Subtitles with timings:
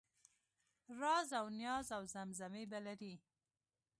[0.99, 3.13] رازاونیازاوزمزمې به لرې